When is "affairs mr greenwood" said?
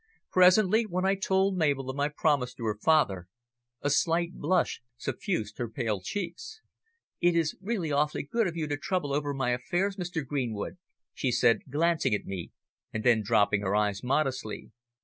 9.51-10.79